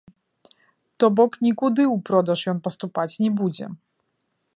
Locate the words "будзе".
3.43-3.65